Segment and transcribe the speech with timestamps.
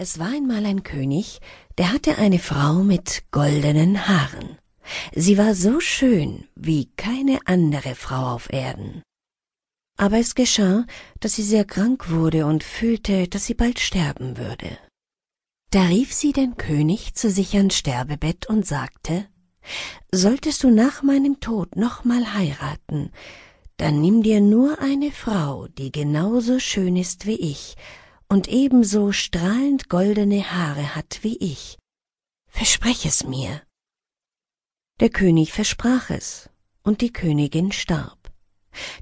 [0.00, 1.40] Es war einmal ein König,
[1.76, 4.56] der hatte eine Frau mit goldenen Haaren.
[5.12, 9.02] Sie war so schön wie keine andere Frau auf Erden.
[9.96, 10.86] Aber es geschah,
[11.18, 14.78] dass sie sehr krank wurde und fühlte, dass sie bald sterben würde.
[15.72, 19.26] Da rief sie den König zu sich ans Sterbebett und sagte,
[20.12, 23.10] Solltest du nach meinem Tod nochmal heiraten,
[23.78, 27.74] dann nimm dir nur eine Frau, die genauso schön ist wie ich
[28.28, 31.78] und ebenso strahlend goldene Haare hat wie ich.
[32.48, 33.62] Versprech es mir.
[35.00, 36.50] Der König versprach es,
[36.82, 38.32] und die Königin starb.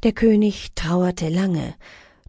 [0.02, 1.74] Der König trauerte lange,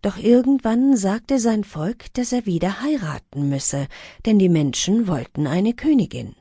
[0.02, 3.88] doch irgendwann sagte sein Volk, dass er wieder heiraten müsse,
[4.25, 6.36] denn die Menschen wollten eine Königin.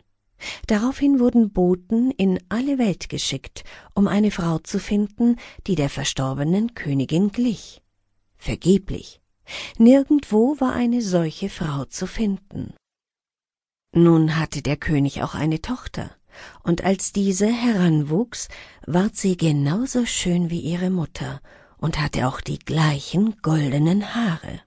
[0.66, 3.64] Daraufhin wurden Boten in alle Welt geschickt,
[3.95, 5.36] um eine Frau zu finden,
[5.66, 7.82] die der verstorbenen Königin glich.
[8.36, 9.20] Vergeblich.
[9.78, 12.74] Nirgendwo war eine solche Frau zu finden.
[13.92, 16.10] Nun hatte der König auch eine Tochter,
[16.62, 18.48] und als diese heranwuchs,
[18.87, 21.40] ward sie genauso schön wie ihre Mutter
[21.79, 24.60] und hatte auch die gleichen goldenen Haare.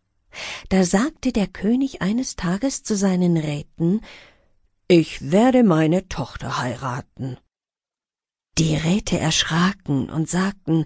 [0.69, 4.01] Da sagte der König eines Tages zu seinen Räten,
[4.87, 7.37] ich werde meine Tochter heiraten.
[8.57, 10.85] Die Räte erschraken und sagten,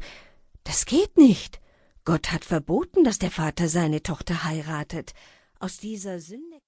[0.64, 1.62] das geht nicht.
[2.06, 5.14] Gott hat verboten, dass der Vater seine Tochter heiratet.
[5.60, 6.53] Aus dieser Sünde